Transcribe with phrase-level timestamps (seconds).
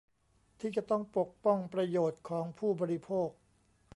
[0.59, 3.29] ที่จะต้องปกป้องประโยชน์ของผู้บริโภค